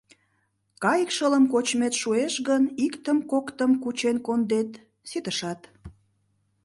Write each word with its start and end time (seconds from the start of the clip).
Кайык 0.83 1.09
шылым 1.15 1.45
кочмет 1.53 1.93
шуэш 2.01 2.33
гын, 2.47 2.63
иктым-коктым 2.85 3.71
кучен 3.83 4.17
кондет— 4.25 4.71
ситышат. 5.09 5.61